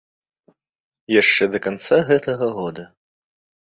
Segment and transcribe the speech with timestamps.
[1.21, 2.83] Яшчэ да канца гэтага года.